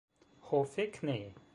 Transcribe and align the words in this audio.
Ho, 0.47 0.63
fek, 0.73 0.99
ne! 1.11 1.19